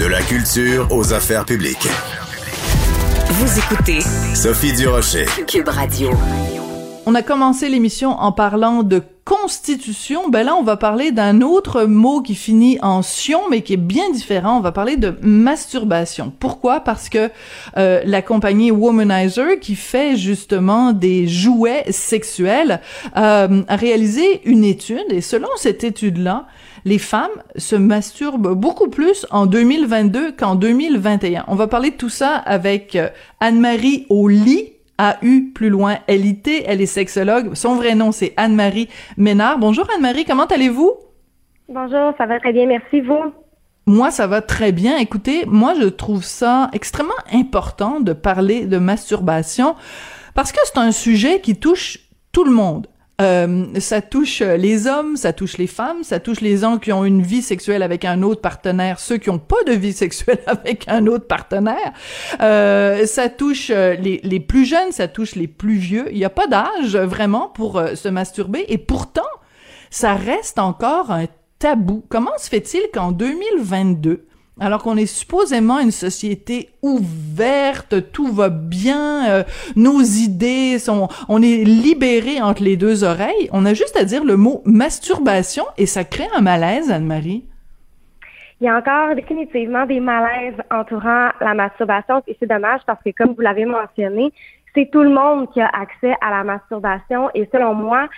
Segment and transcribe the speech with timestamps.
[0.00, 1.86] De la culture aux affaires publiques.
[3.32, 4.00] Vous écoutez
[4.34, 5.26] Sophie Durocher.
[5.46, 6.08] Cube Radio.
[7.04, 10.30] On a commencé l'émission en parlant de constitution.
[10.30, 13.76] Ben là, on va parler d'un autre mot qui finit en sion, mais qui est
[13.76, 14.56] bien différent.
[14.56, 16.32] On va parler de masturbation.
[16.40, 16.80] Pourquoi?
[16.80, 17.30] Parce que
[17.76, 22.80] euh, la compagnie Womanizer, qui fait justement des jouets sexuels,
[23.18, 25.04] euh, a réalisé une étude.
[25.10, 26.46] Et selon cette étude-là,
[26.84, 31.44] les femmes se masturbent beaucoup plus en 2022 qu'en 2021.
[31.48, 33.08] On va parler de tout ça avec euh,
[33.40, 36.64] Anne-Marie Oli, A-U plus loin L-I-T.
[36.66, 37.54] Elle est sexologue.
[37.54, 39.58] Son vrai nom, c'est Anne-Marie Ménard.
[39.58, 40.92] Bonjour Anne-Marie, comment allez-vous?
[41.68, 43.00] Bonjour, ça va très bien, merci.
[43.00, 43.32] Vous?
[43.86, 44.98] Moi, ça va très bien.
[44.98, 49.74] Écoutez, moi, je trouve ça extrêmement important de parler de masturbation
[50.34, 51.98] parce que c'est un sujet qui touche
[52.32, 52.86] tout le monde.
[53.20, 57.04] Euh, ça touche les hommes, ça touche les femmes, ça touche les gens qui ont
[57.04, 60.84] une vie sexuelle avec un autre partenaire, ceux qui ont pas de vie sexuelle avec
[60.88, 61.92] un autre partenaire.
[62.40, 66.06] Euh, ça touche les, les, plus jeunes, ça touche les plus vieux.
[66.10, 69.22] Il n'y a pas d'âge vraiment pour euh, se masturber et pourtant,
[69.90, 71.26] ça reste encore un
[71.58, 72.04] tabou.
[72.08, 74.26] Comment se fait-il qu'en 2022,
[74.60, 79.42] alors qu'on est supposément une société ouverte, tout va bien, euh,
[79.74, 83.48] nos idées sont, on est libéré entre les deux oreilles.
[83.52, 87.44] On a juste à dire le mot masturbation et ça crée un malaise, Anne-Marie.
[88.60, 93.10] Il y a encore définitivement des malaises entourant la masturbation et c'est dommage parce que
[93.16, 94.30] comme vous l'avez mentionné,
[94.74, 98.08] c'est tout le monde qui a accès à la masturbation et selon moi,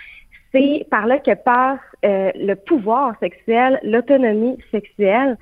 [0.51, 5.37] c'est par là que passe euh, le pouvoir sexuel, l'autonomie sexuelle.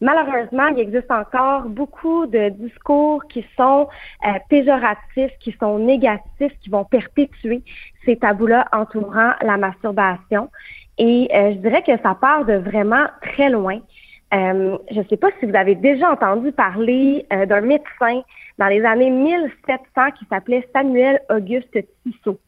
[0.00, 3.88] Malheureusement, il existe encore beaucoup de discours qui sont
[4.26, 7.62] euh, péjoratifs, qui sont négatifs, qui vont perpétuer
[8.04, 10.50] ces tabous-là entourant la masturbation.
[10.98, 13.78] Et euh, je dirais que ça part de vraiment très loin.
[14.34, 18.22] Euh, je ne sais pas si vous avez déjà entendu parler d'un médecin
[18.58, 22.38] dans les années 1700 qui s'appelait Samuel Auguste Tissot.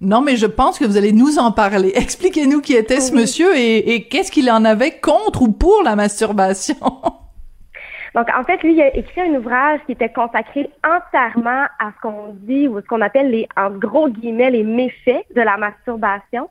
[0.00, 1.92] Non, mais je pense que vous allez nous en parler.
[1.94, 6.76] Expliquez-nous qui était ce monsieur et, qu'est-ce qu'il en avait contre ou pour la masturbation.
[8.14, 12.00] Donc, en fait, lui, il a écrit un ouvrage qui était consacré entièrement à ce
[12.00, 16.48] qu'on dit ou ce qu'on appelle les, en gros guillemets, les méfaits de la masturbation.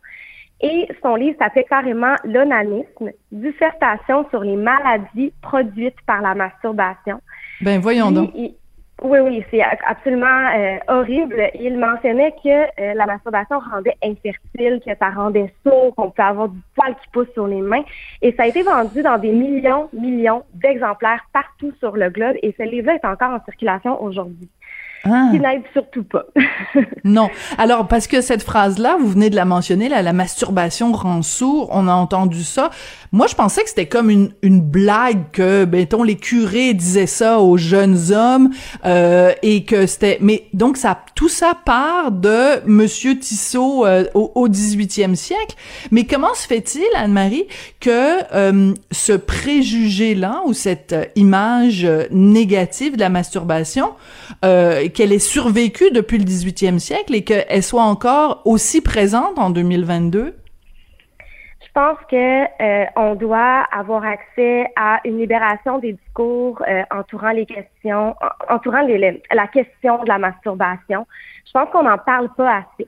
[0.62, 7.20] Et son livre s'appelle carrément L'onanisme, dissertation sur les maladies produites par la masturbation.
[7.62, 8.32] Ben, voyons donc.
[9.02, 11.50] Oui, oui, c'est absolument euh, horrible.
[11.60, 16.48] Il mentionnait que euh, la masturbation rendait infertile, que ça rendait sourd, qu'on peut avoir
[16.48, 17.84] du poil qui pousse sur les mains.
[18.22, 22.38] Et ça a été vendu dans des millions, millions d'exemplaires partout sur le globe.
[22.42, 24.50] Et ce livre est encore en circulation aujourd'hui.
[25.06, 25.30] Ah.
[25.32, 26.26] Qui n'aide surtout pas.
[27.04, 27.30] non.
[27.60, 31.70] Alors, parce que cette phrase-là, vous venez de la mentionner, là, la masturbation rend sourd,
[31.72, 32.72] on a entendu ça.
[33.12, 37.40] Moi, je pensais que c'était comme une, une blague que, mettons, les curés disaient ça
[37.40, 38.50] aux jeunes hommes
[38.84, 40.18] euh, et que c'était...
[40.22, 45.56] Mais donc, ça, tout ça part de Monsieur Tissot euh, au, au 18e siècle.
[45.92, 47.46] Mais comment se fait-il, Anne-Marie,
[47.80, 53.92] que euh, ce préjugé-là ou cette image négative de la masturbation,
[54.96, 60.34] qu'elle ait survécu depuis le 18e siècle et qu'elle soit encore aussi présente en 2022?
[61.76, 62.16] Je pense que
[62.64, 68.16] euh, on doit avoir accès à une libération des discours euh, entourant les questions,
[68.50, 71.06] entourant les, la question de la masturbation.
[71.46, 72.88] Je pense qu'on n'en parle pas assez.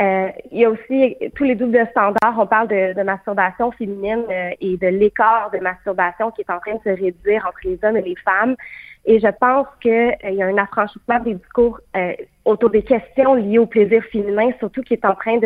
[0.00, 2.36] Euh, il y a aussi tous les doubles standards.
[2.36, 4.24] On parle de, de masturbation féminine
[4.60, 7.96] et de l'écart de masturbation qui est en train de se réduire entre les hommes
[7.96, 8.56] et les femmes.
[9.06, 11.80] Et je pense qu'il y a un affranchissement des discours
[12.44, 15.38] autour des questions liées au plaisir féminin, surtout qui est en train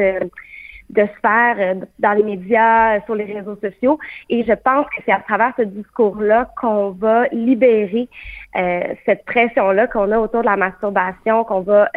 [0.90, 3.98] de se faire euh, dans les médias, euh, sur les réseaux sociaux.
[4.28, 8.08] Et je pense que c'est à travers ce discours-là qu'on va libérer
[8.56, 11.88] euh, cette pression-là qu'on a autour de la masturbation, qu'on va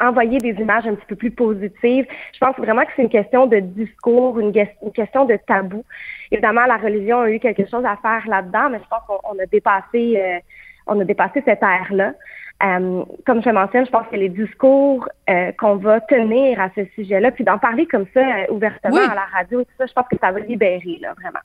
[0.00, 2.06] envoyer des images un petit peu plus positives.
[2.32, 5.84] Je pense vraiment que c'est une question de discours, une, question de tabou.
[6.30, 9.46] Évidemment, la religion a eu quelque chose à faire là-dedans, mais je pense qu'on a
[9.46, 10.42] dépassé,
[10.86, 12.12] on a dépassé cette ère-là.
[12.62, 16.84] Euh, comme je mentionne, je pense que les discours euh, qu'on va tenir à ce
[16.94, 19.92] sujet-là, puis d'en parler comme ça euh, ouvertement à la radio et tout ça, je
[19.92, 21.40] pense que ça va libérer, là, vraiment.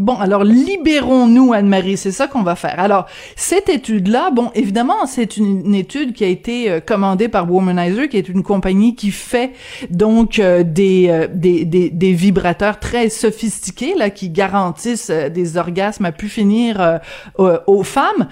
[0.00, 2.80] Bon, alors libérons-nous, Anne-Marie, c'est ça qu'on va faire.
[2.80, 3.04] Alors,
[3.36, 8.16] cette étude-là, bon, évidemment, c'est une, étude qui a été euh, commandée par Womanizer, qui
[8.16, 9.52] est une compagnie qui fait
[9.90, 16.06] donc euh, des, euh, des, des, des, vibrateurs très sophistiqués, là, qui garantissent des orgasmes
[16.06, 17.00] à pu finir
[17.38, 18.28] aux femmes.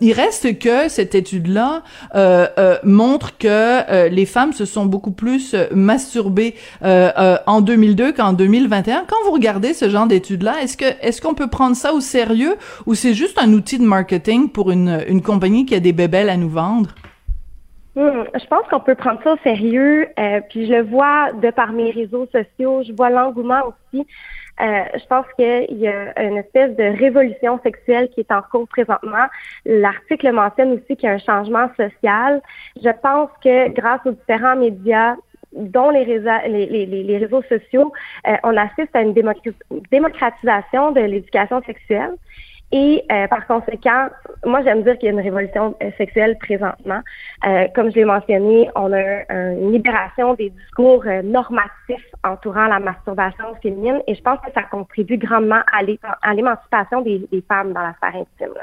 [0.00, 1.82] il reste que cette étude-là
[2.84, 9.04] montre que les femmes se sont beaucoup plus masturbées en 2002 qu'en 2021.
[9.08, 12.56] Quand vous regardez ce genre d'études-là, est-ce que est-ce qu'on peut prendre ça au sérieux
[12.86, 16.30] ou c'est juste un outil de marketing pour une, une compagnie qui a des bébelles
[16.30, 16.90] à nous vendre?
[17.94, 21.50] Hmm, je pense qu'on peut prendre ça au sérieux, euh, puis je le vois de
[21.50, 24.06] par mes réseaux sociaux, je vois l'engouement aussi.
[24.60, 28.68] Euh, je pense qu'il y a une espèce de révolution sexuelle qui est en cours
[28.68, 29.26] présentement.
[29.66, 32.40] L'article mentionne aussi qu'il y a un changement social.
[32.82, 35.16] Je pense que grâce aux différents médias,
[35.54, 37.92] dont les réseaux, les, les, réseaux sociaux,
[38.26, 42.12] euh, on assiste à une démocratisation de l'éducation sexuelle.
[42.74, 44.08] Et euh, par conséquent,
[44.46, 47.00] moi j'aime dire qu'il y a une révolution euh, sexuelle présentement.
[47.74, 54.00] comme je l'ai mentionné, on a une libération des discours normatifs entourant la masturbation féminine
[54.06, 55.82] et je pense que ça contribue grandement à
[56.32, 58.54] l'émancipation des, femmes dans la sphère intime.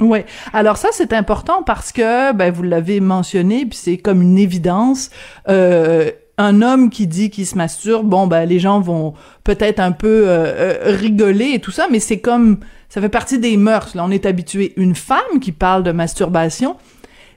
[0.00, 0.20] Oui.
[0.52, 5.08] Alors ça c'est important parce que ben vous l'avez mentionné puis c'est comme une évidence
[5.48, 9.14] euh, un homme qui dit qu'il se masturbe, bon ben les gens vont
[9.44, 12.58] peut-être un peu euh, euh, rigoler et tout ça, mais c'est comme
[12.88, 13.94] ça fait partie des mœurs.
[13.94, 14.72] Là, on est habitué.
[14.76, 16.76] Une femme qui parle de masturbation,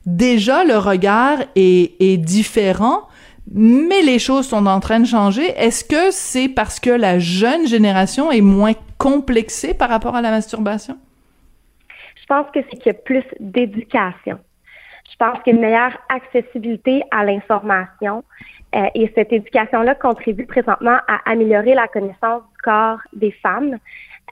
[0.06, 3.04] déjà le regard est, est différent,
[3.52, 5.54] mais les choses sont en train de changer.
[5.58, 10.32] Est-ce que c'est parce que la jeune génération est moins complexée par rapport à la
[10.32, 10.98] masturbation?
[12.30, 14.38] Je pense que c'est qu'il y a plus d'éducation.
[15.10, 18.24] Je pense qu'il y a une meilleure accessibilité à l'information.
[18.76, 23.78] Euh, et cette éducation-là contribue présentement à améliorer la connaissance du corps des femmes.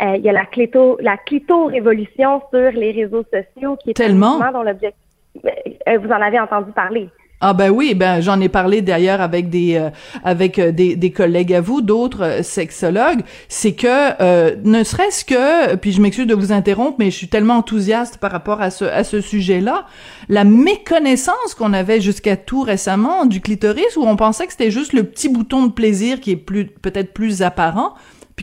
[0.02, 4.38] Euh, il y a la clito, la clito-révolution sur les réseaux sociaux qui est tellement
[4.52, 5.02] dans l'objectif.
[5.44, 7.10] Euh, vous en avez entendu parler.
[7.40, 9.92] Ah ben oui, ben j'en ai parlé d'ailleurs avec des euh,
[10.24, 15.76] avec euh, des, des, collègues à vous, d'autres euh, sexologues, c'est que ne serait-ce que
[15.76, 18.86] puis je m'excuse de vous interrompre mais je suis tellement enthousiaste par rapport à ce
[18.86, 19.86] à ce sujet-là,
[20.30, 24.94] la méconnaissance qu'on avait jusqu'à tout récemment du clitoris où on pensait que c'était juste
[24.94, 27.94] le petit bouton de plaisir qui est plus peut-être plus apparent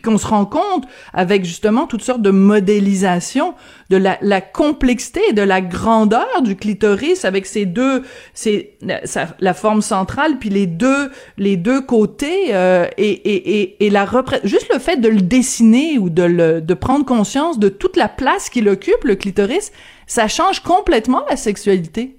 [0.05, 3.55] qu'on se rend compte avec justement toutes sortes de modélisations
[3.91, 8.03] de la, la complexité et de la grandeur du clitoris avec ses deux,
[8.35, 8.71] c'est
[9.41, 14.06] la forme centrale puis les deux, les deux côtés euh, et, et, et, et, la
[14.45, 18.09] juste le fait de le dessiner ou de le, de prendre conscience de toute la
[18.09, 19.73] place qu'il occupe le clitoris,
[20.07, 22.17] ça change complètement la sexualité.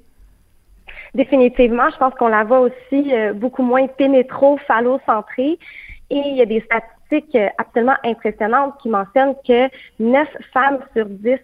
[1.13, 5.57] Définitivement, je pense qu'on la voit aussi euh, beaucoup moins pénétro-phallocentrée.
[6.09, 6.94] Et il y a des statistiques
[7.57, 9.69] absolument impressionnantes qui mentionnent que
[9.99, 11.37] 9 femmes sur 10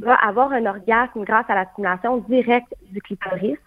[0.00, 3.58] va avoir un orgasme grâce à la stimulation directe du clitoris.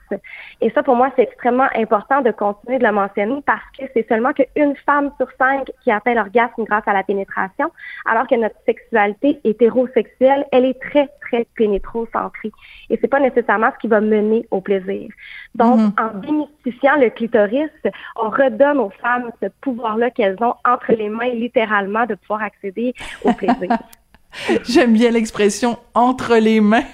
[0.62, 4.08] Et ça, pour moi, c'est extrêmement important de continuer de le mentionner parce que c'est
[4.08, 7.72] seulement qu'une femme sur cinq qui atteint l'orgasme grâce à la pénétration,
[8.06, 12.52] alors que notre sexualité hétérosexuelle, elle est très, très pénétrocentrée.
[12.90, 15.10] Et c'est pas nécessairement ce qui va mener au plaisir.
[15.56, 16.02] Donc, mm-hmm.
[16.02, 17.70] en démystifiant le clitoris,
[18.16, 22.94] on redonne aux femmes ce pouvoir-là qu'elles ont entre les mains, littéralement, de pouvoir accéder
[23.24, 23.70] au plaisir.
[24.70, 26.86] J'aime bien l'expression entre les mains.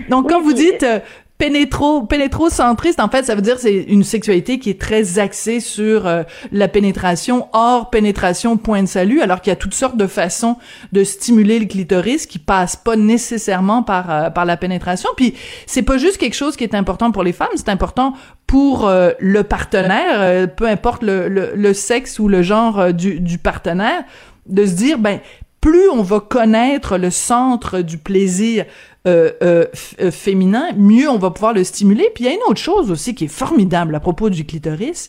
[0.08, 0.98] Donc, quand vous dites euh,
[1.38, 6.06] pénétro pénétrocentriste en fait ça veut dire c'est une sexualité qui est très axée sur
[6.06, 10.06] euh, la pénétration hors pénétration point de salut alors qu'il y a toutes sortes de
[10.06, 10.56] façons
[10.92, 15.34] de stimuler le clitoris qui passent pas nécessairement par euh, par la pénétration puis
[15.66, 18.14] c'est pas juste quelque chose qui est important pour les femmes c'est important
[18.46, 23.38] pour euh, le partenaire peu importe le, le, le, sexe ou le genre du, du
[23.38, 24.04] partenaire
[24.46, 25.20] de se dire ben
[25.64, 28.66] plus on va connaître le centre du plaisir
[29.06, 29.64] euh, euh,
[30.00, 32.10] euh, féminin, mieux on va pouvoir le stimuler.
[32.14, 35.08] Puis il y a une autre chose aussi qui est formidable à propos du clitoris,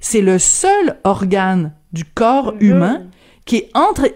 [0.00, 3.04] c'est le seul organe du corps humain
[3.46, 3.70] qui est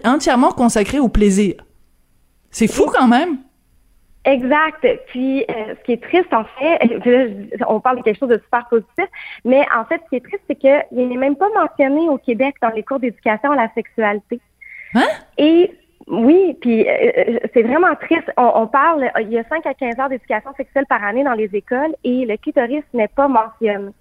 [0.05, 1.55] entièrement consacré au plaisir.
[2.51, 3.37] C'est fou quand même.
[4.25, 4.85] Exact.
[5.07, 6.79] Puis, ce qui est triste, en fait,
[7.67, 9.05] on parle de quelque chose de super positif,
[9.45, 12.55] mais en fait, ce qui est triste, c'est qu'il n'est même pas mentionné au Québec
[12.61, 14.39] dans les cours d'éducation à la sexualité.
[14.95, 15.07] Hein?
[15.37, 15.71] Et
[16.07, 18.31] oui, puis euh, euh, c'est vraiment triste.
[18.37, 21.49] On, parle, il y a 5 à 15 heures d'éducation sexuelle par année dans les
[21.53, 23.91] écoles et le clitoris n'est pas mentionné.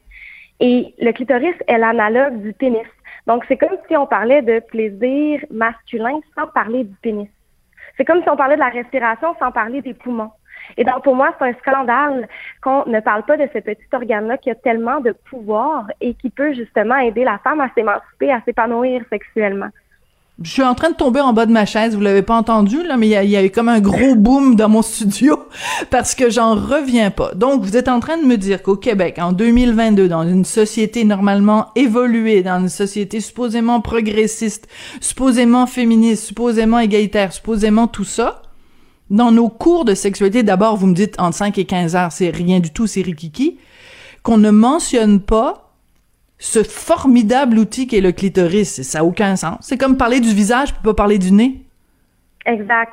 [0.58, 2.86] Et le clitoris est l'analogue du pénis.
[3.26, 7.28] Donc, c'est comme si on parlait de plaisir masculin sans parler du pénis.
[7.96, 10.30] C'est comme si on parlait de la respiration sans parler des poumons.
[10.76, 12.28] Et donc, pour moi, c'est un scandale
[12.62, 16.30] qu'on ne parle pas de ce petit organe-là qui a tellement de pouvoir et qui
[16.30, 19.68] peut justement aider la femme à s'émanciper, à s'épanouir sexuellement.
[20.42, 22.82] Je suis en train de tomber en bas de ma chaise, vous l'avez pas entendu
[22.82, 25.38] là, mais il y a, eu comme un gros boom dans mon studio
[25.90, 27.34] parce que j'en reviens pas.
[27.34, 31.04] Donc vous êtes en train de me dire qu'au Québec en 2022 dans une société
[31.04, 34.66] normalement évoluée, dans une société supposément progressiste,
[35.00, 38.40] supposément féministe, supposément égalitaire, supposément tout ça,
[39.10, 42.30] dans nos cours de sexualité, d'abord vous me dites entre 5 et 15 heures, c'est
[42.30, 43.58] rien du tout, c'est rikiki,
[44.22, 45.69] qu'on ne mentionne pas
[46.40, 48.82] ce formidable outil qui est le clitoris.
[48.82, 49.58] Ça n'a aucun sens.
[49.60, 51.62] C'est comme parler du visage, puis pas parler du nez.
[52.46, 52.92] Exact.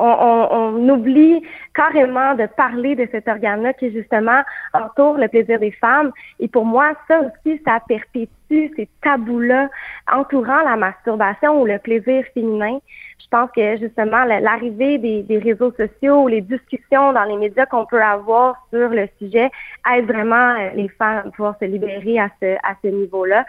[0.00, 1.42] On, oublie
[1.74, 6.12] carrément de parler de cet organe-là qui justement entoure le plaisir des femmes.
[6.38, 8.28] Et pour moi, ça aussi, ça perpétue
[8.76, 9.68] ces tabous-là
[10.12, 12.78] entourant la masturbation ou le plaisir féminin
[13.20, 18.02] je pense que justement l'arrivée des, réseaux sociaux, les discussions dans les médias qu'on peut
[18.02, 19.50] avoir sur le sujet
[19.92, 23.44] aide vraiment euh, les femmes à pouvoir se libérer à ce, à ce niveau-là.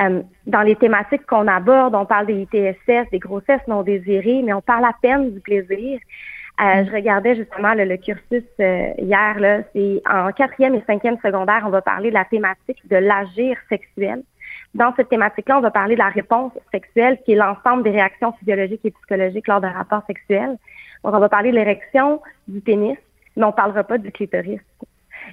[0.00, 4.52] Euh, dans les thématiques qu'on aborde, on parle des ITSS, des grossesses non désirées, mais
[4.52, 5.98] on parle à peine du plaisir.
[6.60, 11.70] Euh, je regardais justement le, cursus hier, là, c'est en quatrième et cinquième secondaire, on
[11.70, 14.22] va parler de la thématique de l'agir sexuel.
[14.76, 18.32] Dans cette thématique-là, on va parler de la réponse sexuelle, qui est l'ensemble des réactions
[18.32, 20.58] physiologiques et psychologiques lors d'un rapport sexuel.
[21.02, 22.98] Donc, on va parler de l'érection, du pénis,
[23.36, 24.60] mais on ne parlera pas du clitoris.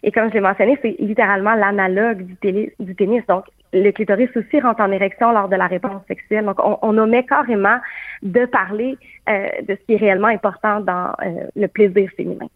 [0.02, 3.22] Et comme je l'ai mentionné, c'est littéralement l'analogue du, du, pénis.
[3.28, 6.46] Donc, le clitoris aussi rentre en érection lors de la réponse sexuelle.
[6.46, 7.80] Donc, on, omet carrément
[8.22, 8.98] de parler
[9.28, 12.48] euh, de ce qui est réellement important dans euh, le plaisir féminin.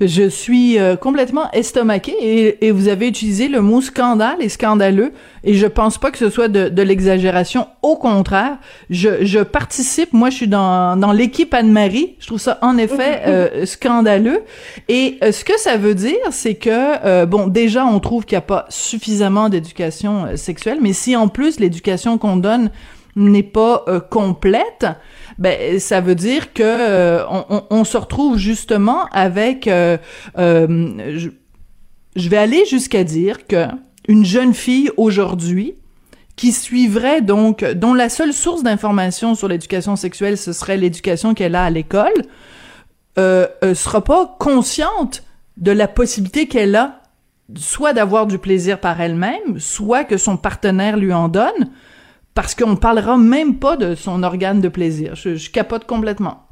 [0.00, 5.12] Je suis euh, complètement estomaqué et, et, vous avez utilisé le mot scandale et scandaleux
[5.44, 7.66] et je pense pas que ce soit de, de l'exagération.
[7.82, 8.58] Au contraire,
[8.90, 10.12] je, je, participe.
[10.12, 12.16] Moi, je suis dans, dans l'équipe Anne-Marie.
[12.20, 14.42] Je trouve ça en effet euh, scandaleux.
[14.88, 18.44] Et euh, ce que ça veut dire, c'est que bon, déjà, on trouve qu'il n'y
[18.44, 22.70] a pas suffisamment d'éducation sexuelle, mais si en plus l'éducation qu'on donne
[23.16, 24.86] n'est pas complète,
[25.38, 29.96] ben ça veut dire que euh, on, on, se retrouve justement avec euh,
[30.38, 31.30] euh, je,
[32.16, 33.66] je, vais aller jusqu'à dire que
[34.08, 35.74] une jeune fille aujourd'hui
[36.36, 41.54] qui suivrait donc dont la seule source d'information sur l'éducation sexuelle ce serait l'éducation qu'elle
[41.54, 42.12] a à l'école
[43.18, 45.22] euh, sera pas consciente
[45.56, 47.02] de la possibilité qu'elle a
[47.56, 51.70] soit d'avoir du plaisir par elle-même, soit que son partenaire lui en donne,
[52.34, 55.14] parce qu'on parlera même pas de son organe de plaisir.
[55.14, 56.46] Je, capote complètement.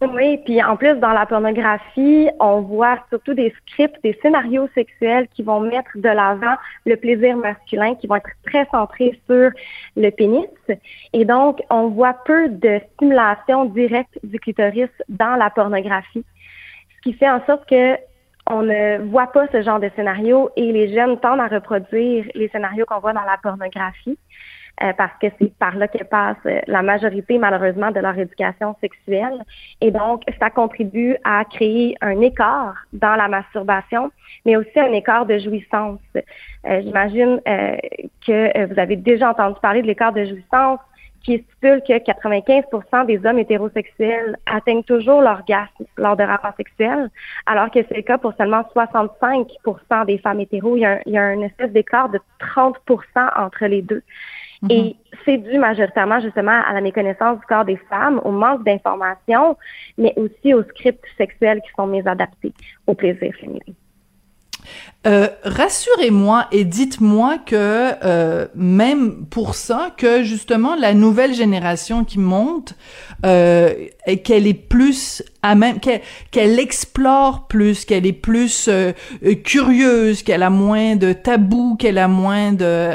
[0.00, 5.26] Oui, puis en plus, dans la pornographie, on voit surtout des scripts, des scénarios sexuels
[5.34, 6.54] qui vont mettre de l'avant
[6.86, 9.50] le plaisir masculin, qui vont être très centrés sur
[9.96, 10.46] le pénis.
[11.12, 16.24] Et donc, on voit peu de stimulation directe du clitoris dans la pornographie,
[16.96, 17.96] ce qui fait en sorte que
[18.50, 22.48] on ne voit pas ce genre de scénario et les jeunes tendent à reproduire les
[22.48, 24.16] scénarios qu'on voit dans la pornographie.
[24.82, 28.76] Euh, parce que c'est par là que passe euh, la majorité, malheureusement, de leur éducation
[28.80, 29.42] sexuelle.
[29.80, 34.12] Et donc, ça contribue à créer un écart dans la masturbation,
[34.46, 35.98] mais aussi un écart de jouissance.
[36.14, 40.78] Euh, j'imagine que vous avez déjà entendu parler de l'écart de jouissance
[41.24, 47.10] qui stipule que 95% des hommes hétérosexuels atteignent toujours l'orgasme lors de rapports sexuels,
[47.46, 50.76] alors que c'est le cas pour seulement 65% des femmes hétéros.
[50.76, 52.72] Il y a, il y a un espèce d'écart de 30%
[53.36, 54.02] entre les deux.
[54.68, 54.94] Et mhm.
[55.24, 59.56] c'est dû majoritairement justement à la méconnaissance du corps des femmes, au manque d'informations,
[59.96, 62.52] mais aussi aux scripts sexuels qui sont mésadaptés
[62.86, 63.74] au plaisir féminin.
[65.06, 67.54] Euh, rassurez-moi et dites-moi que
[68.04, 72.74] euh, même pour ça, que justement la nouvelle génération qui monte,
[73.24, 73.72] euh,
[74.24, 78.92] qu'elle est plus à même, qu'elle explore plus, qu'elle est plus euh,
[79.44, 82.90] curieuse, qu'elle a moins de tabous, qu'elle a moins de.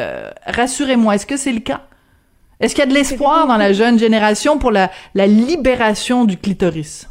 [0.45, 1.83] Rassurez-moi, est-ce que c'est le cas?
[2.59, 6.37] Est-ce qu'il y a de l'espoir dans la jeune génération pour la, la libération du
[6.37, 7.07] clitoris?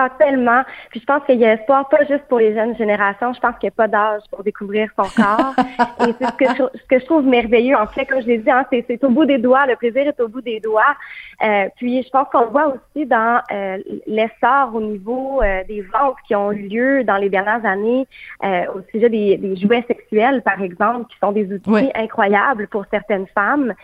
[0.00, 0.62] Ah, tellement.
[0.90, 3.32] Puis je pense qu'il y a espoir, pas juste pour les jeunes générations.
[3.32, 5.54] Je pense qu'il n'y a pas d'âge pour découvrir son corps.
[6.06, 7.76] Et c'est ce que, je, ce que je trouve merveilleux.
[7.76, 9.66] En fait, comme je l'ai dit, hein, c'est, au bout des doigts.
[9.66, 10.94] Le plaisir est au bout des doigts.
[11.42, 15.80] Euh, puis je pense qu'on le voit aussi dans euh, l'essor au niveau euh, des
[15.80, 18.06] ventes qui ont eu lieu dans les dernières années
[18.44, 22.84] euh, au sujet des, des, jouets sexuels, par exemple, qui sont des outils incroyables pour
[22.92, 23.74] certaines femmes.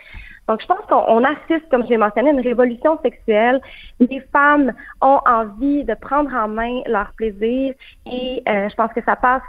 [0.47, 3.61] Donc, je pense qu'on assiste, comme je l'ai mentionné, à une révolution sexuelle.
[3.99, 7.73] Les femmes ont envie de prendre en main leur plaisir
[8.05, 9.41] et euh, je pense que ça passe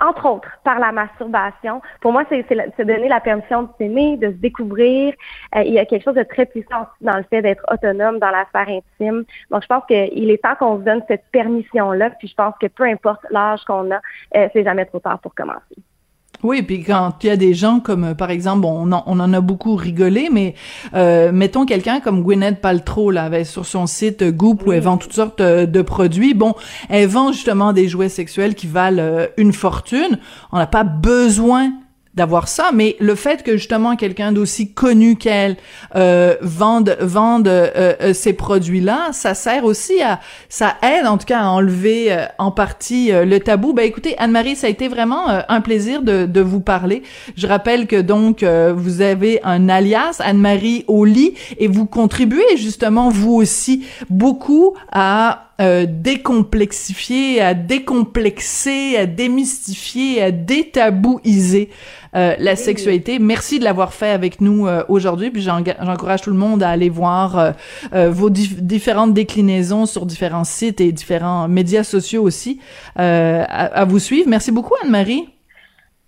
[0.00, 1.80] entre autres, par la masturbation.
[2.00, 2.44] Pour moi, c'est
[2.78, 5.14] donner la permission de s'aimer, de se découvrir.
[5.54, 8.30] Euh, il y a quelque chose de très puissant dans le fait d'être autonome dans
[8.30, 9.24] la sphère intime.
[9.50, 12.10] Donc, je pense qu'il est temps qu'on se donne cette permission-là.
[12.18, 14.00] Puis, je pense que peu importe l'âge qu'on a,
[14.36, 15.76] euh, c'est jamais trop tard pour commencer.
[16.44, 19.18] Oui, puis quand il y a des gens comme, euh, par exemple, on en, on
[19.18, 20.54] en a beaucoup rigolé, mais
[20.94, 25.12] euh, mettons quelqu'un comme Gwyneth Paltrow, là, sur son site Goop, où elle vend toutes
[25.12, 26.34] sortes euh, de produits.
[26.34, 26.54] Bon,
[26.88, 30.18] elle vend justement des jouets sexuels qui valent une fortune.
[30.52, 31.72] On n'a pas besoin
[32.18, 35.56] d'avoir ça, mais le fait que justement quelqu'un d'aussi connu qu'elle
[35.96, 41.26] euh, vende vende euh, euh, ces produits-là, ça sert aussi à, ça aide en tout
[41.26, 43.72] cas à enlever euh, en partie le tabou.
[43.72, 47.02] Ben écoutez, Anne-Marie, ça a été vraiment un plaisir de, de vous parler.
[47.36, 53.08] Je rappelle que donc vous avez un alias Anne-Marie au lit et vous contribuez justement
[53.08, 61.70] vous aussi beaucoup à euh, décomplexifier, à décomplexer, à démystifier, à détabouiser
[62.14, 63.18] euh, la sexualité.
[63.18, 65.32] Merci de l'avoir fait avec nous euh, aujourd'hui.
[65.32, 67.54] Puis j'encourage tout le monde à aller voir
[67.92, 72.60] vos différentes déclinaisons sur différents sites et différents médias sociaux aussi
[72.94, 74.28] à, vous suivre.
[74.28, 75.28] Merci beaucoup Anne-Marie.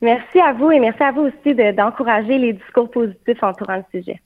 [0.01, 4.21] Merci à vous et merci à vous aussi d'encourager les discours positifs entourant le sujet.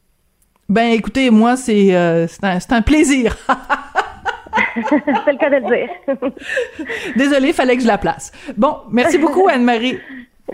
[0.68, 3.38] Ben écoutez, moi c'est un, un plaisir.
[4.74, 6.36] C'est le cas de le dire.
[7.16, 8.32] Désolée, fallait que je la place.
[8.56, 9.98] Bon, merci beaucoup Anne-Marie.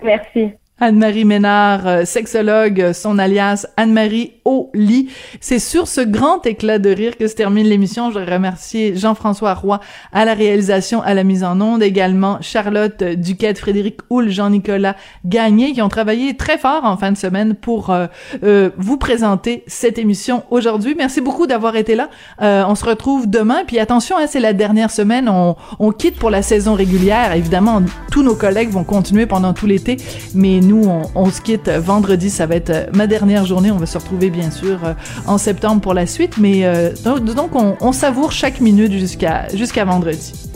[0.03, 0.53] Merci.
[0.81, 4.33] Anne-Marie Ménard, euh, sexologue, son alias Anne-Marie
[4.75, 5.09] lit.
[5.41, 8.11] C'est sur ce grand éclat de rire que se termine l'émission.
[8.11, 9.81] Je remercier Jean-François Roy
[10.13, 15.73] à la réalisation, à la mise en onde, également Charlotte Duquette, Frédéric Houle, Jean-Nicolas Gagné,
[15.73, 18.07] qui ont travaillé très fort en fin de semaine pour euh,
[18.43, 20.95] euh, vous présenter cette émission aujourd'hui.
[20.97, 22.09] Merci beaucoup d'avoir été là.
[22.41, 23.65] on se retrouve demain.
[23.67, 25.29] Puis attention, hein, c'est la dernière semaine.
[25.29, 27.35] On, on quitte pour la saison régulière.
[27.35, 29.97] Évidemment, tous nos collègues vont continuer pendant tout l'été,
[30.35, 32.31] mais on, se quitte vendredi.
[32.31, 33.71] Ça va être euh, ma dernière journée.
[33.71, 34.95] On va se retrouver, bien sûr, euh,
[35.27, 36.39] en septembre pour la suite.
[36.39, 40.50] Mais euh, donc, on, on, savoure chaque minute jusqu'à jusqu'à vendredi.